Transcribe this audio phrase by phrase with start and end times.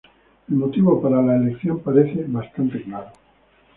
[0.49, 3.11] El motivo para la elección parece bastante claro.